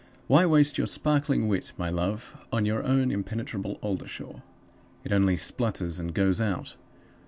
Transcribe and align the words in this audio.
Why 0.25 0.47
waste 0.47 0.79
your 0.79 0.87
sparkling 0.87 1.47
wit, 1.47 1.73
my 1.77 1.91
love, 1.91 2.35
on 2.51 2.65
your 2.65 2.81
own 2.83 3.11
impenetrable 3.11 3.77
Oldershaw? 3.83 4.39
It 5.03 5.11
only 5.13 5.37
splutters 5.37 5.99
and 5.99 6.11
goes 6.11 6.41
out. 6.41 6.75